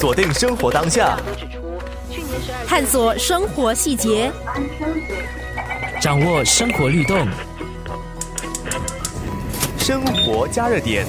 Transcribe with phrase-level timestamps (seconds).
[0.00, 1.14] 锁定生活当下，
[2.66, 4.32] 探索生活细节，
[6.00, 7.28] 掌握生活律动。
[9.76, 11.04] 生活加热点。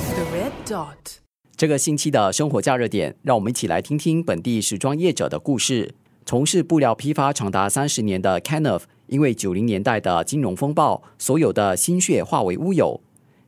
[1.56, 5.96] 这个星期的生活加热点，让我们一起来听听本地时装业者的故事。
[6.26, 13.00] 从事布料批发长达三十年的 Kenneth，因为九零年代的金融风暴，所有的心血化为乌有。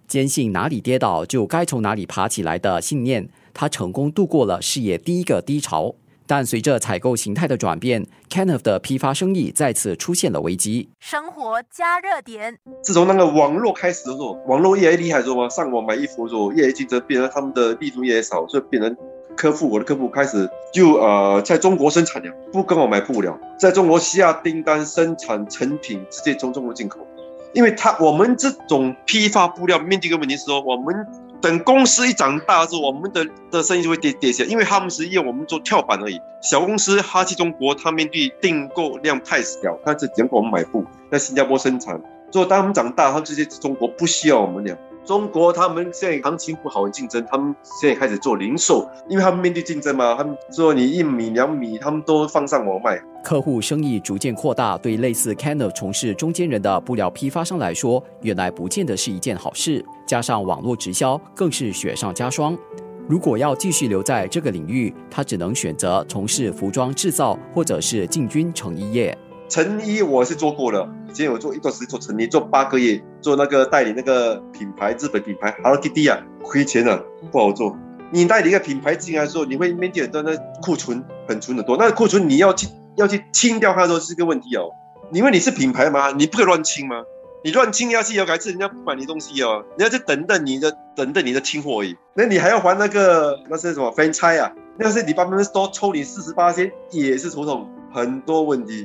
[0.07, 5.95] 坚信哪里跌倒就该从哪里爬起来的信念，他成功度过了事业第一个低潮。
[6.25, 10.89] 但随着采购形态的转变，Kenneth 的批发生意再次出现了危机。
[11.01, 12.57] 生活加热点。
[12.81, 18.95] 自从那个网络开始的时候，网络越来越厉害，说嘛，上网买衣服的时候，越来越竞争，变成他们的力度越来越少，所以变成
[19.35, 27.05] 客户，我的客户开始就呃在中国生产了，不跟我买布料，在中国下订单生产成品，直接从中国进口。
[27.51, 31.05] 因为他我们这种批发布料面对一个问题是说，我们
[31.43, 36.17] 等公司一长大之后，我们的的生意就会跌跌下，因为他们是用我们做跳板而已。
[36.41, 42.01] 小公司哈气中国，它面对订购量太小，他只能给我们买布，在新加坡生产。
[42.31, 44.77] 所以当他们长大，他们这些中国不需要我们了。
[45.05, 53.01] 中国他们现在行情不好，竞争，他们现在开始做零售，因为他们面对竞争嘛，他们说你一米两米，他们都放上网卖。
[53.23, 59.83] 客户生意逐渐扩大，对类似 Kenneth 从事中间人的布料批发商来说，原来不见得是一件好事。
[60.05, 62.57] 加上网络直销，更是雪上加霜。
[63.05, 69.17] 如果要继续留在这个领域，他只能选择从事服装制造，或者是进军成衣业。
[69.53, 77.77] 成衣我是做过了，以前有做一段时间做成衣，做八个月，做那个代理那个品牌，日本品牌 Hello Kitty 啊，亏钱了，不好做。
[78.09, 84.71] 你代理一个品牌进来的时候，你会面对很多那库存，很存很多，那库存你要去要去清掉它的时候是个问题哦。
[85.11, 87.03] 因为你是品牌嘛，你不可以乱清吗？
[87.43, 91.95] 你乱清下去，要改次人家不买你东西哦，人家就等等你的等等你的清货而已。
[92.15, 94.51] 那你还要还那个那是什么分拆啊？
[94.79, 98.83] 那是你帮他们多抽你四十八千，也是头痛，很多问题。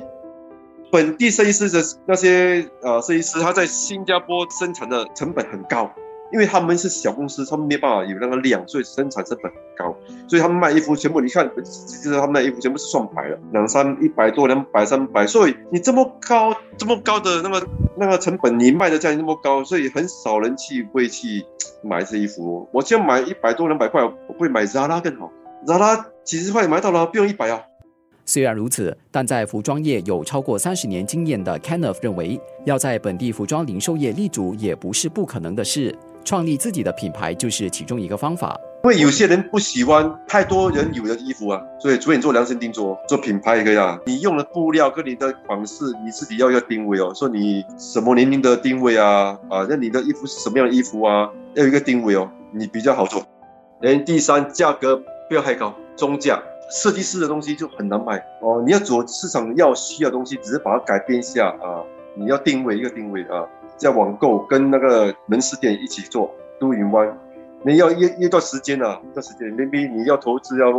[0.91, 5.91] 本地设计师的那些呃设计师，他在新加坡生产的成本很高，
[6.31, 9.95] 因为他们是小公司，他们没办法有那个量，所以生产成本很高，
[10.27, 21.45] 所以他们卖衣服全部你看，就是他们的衣服全部是算百的，两三一百多，两百三百，所以你这么高这么高的那个那个成本，你卖的价钱那么高，所以很少人去会去
[21.83, 22.67] 买这衣服。
[22.71, 25.31] 我只要买一百多两百块，我会买 Zara 更好
[25.65, 27.61] ，Zara 几十块买到了，不用一百啊。
[28.29, 35.97] 虽然如此，但在服装业有超过三十年经验的 Kenneth 认为，要在本地服装零售业立足也不是不可能的事。
[36.23, 38.55] 创立自己的品牌就是其中一个方法。
[38.83, 43.99] 因为有些人不喜欢太多人有的衣服啊，所以主演做量身定做，做品牌也可以啊。
[44.05, 47.11] 你用的布料跟你的款式，你自己要要定位哦。
[47.15, 49.35] 说你什么年龄的定位啊？
[49.49, 51.27] 啊，那你的衣服是什么样的衣服啊？
[51.55, 53.25] 要有一个定位哦，你比较好做。
[53.81, 56.39] 连第三，价格不要太高，中价。
[56.69, 61.83] 设计师的东西就很难卖哦，你要做市场要需要东西，只是把它改变一下啊。
[62.15, 63.47] 你要定位一个定位啊，
[63.77, 66.29] 在网购跟那个门市店一起做
[66.59, 67.17] 都云湾，
[67.63, 70.69] 你要一一段时间啊，一段时间，maybe 你要投资要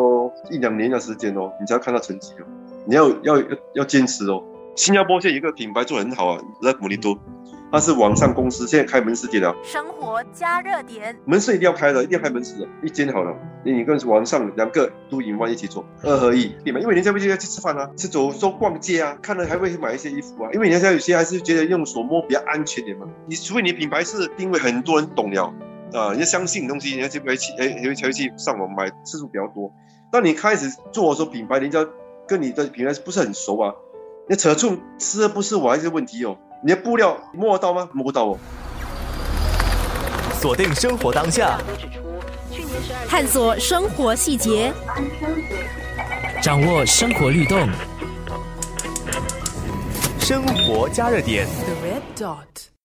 [0.50, 2.44] 一两年的时间哦，你才要看到成绩哦。
[2.84, 3.42] 你要要
[3.74, 4.42] 要坚持哦。
[4.76, 7.18] 新加坡现在一个品牌做很好啊，，Le 摩尼多。
[7.72, 9.54] 它是网上公司，现在开门市店了。
[9.62, 13.32] 生活加热点，门市一定要开的，一定要开门市的，一间好了。
[13.64, 16.80] 你跟网上两个都引湾一起做，二合一，对吗？
[16.80, 20.50] 因为人家不就要去吃饭啊，吃走说逛街啊，看了还会买一些衣服啊。
[20.52, 23.06] 因为人家有些还是觉得用手摸比较安全点嘛。
[23.26, 25.54] 你除非你品牌是定位很多人懂了
[25.92, 29.72] 啊，人家相信东西，人家就会去哎， 会才会去上网买次数比较多。
[30.10, 31.86] 当你开始做的时候，品牌人家
[32.26, 33.72] 跟你的品牌不是很熟啊，
[34.28, 36.36] 那尺寸是不是我还是问题哦？
[36.62, 37.88] 你的布料摸得到吗？
[37.92, 38.38] 摸不到哦。
[40.40, 41.58] 锁定生活当下，
[43.08, 44.72] 探索生活细节，
[46.42, 47.68] 掌握生活律动，
[50.20, 51.46] 生活加热点。